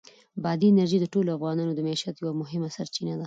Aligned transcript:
بادي 0.43 0.67
انرژي 0.69 0.97
د 1.01 1.05
ټولو 1.13 1.29
افغانانو 1.37 1.71
د 1.75 1.79
معیشت 1.87 2.15
یوه 2.21 2.33
مهمه 2.41 2.69
سرچینه 2.75 3.13
ده. 3.17 3.19